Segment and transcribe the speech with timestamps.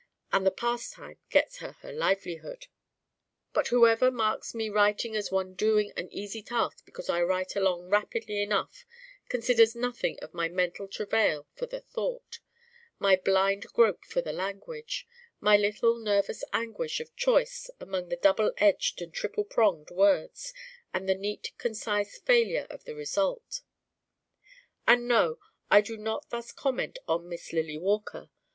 [0.31, 2.65] And that pastime gets her her livelihood.'
[3.53, 7.89] But whoever marks me writing as one doing an easy task because I write along
[7.91, 8.83] rapidly enough
[9.29, 12.39] considers nothing of my mental travail for the thought,
[12.97, 15.05] my blind grope for the language,
[15.39, 20.51] my little nervous anguish of choice among the double edged and triple pronged words:
[20.91, 23.61] and the neat concise failure of the result.
[24.87, 25.37] And no,
[25.69, 28.31] I do not thus comment on Miss Lily Walker.